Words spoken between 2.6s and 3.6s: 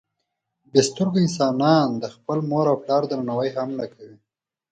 او پلار درناوی